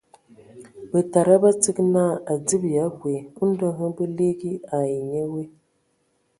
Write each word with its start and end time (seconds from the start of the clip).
Bǝtada 0.91 1.35
bə 1.43 1.49
tsig 1.61 1.77
naa 1.93 2.13
a 2.19 2.21
adzib 2.31 2.63
ya 2.73 2.81
abui. 2.89 3.17
Ndɔ 3.49 3.67
hm 3.77 3.89
bə 3.95 4.03
ligi 4.17 4.51
ai 4.77 4.93
nye 5.09 5.21
we. 5.31 5.43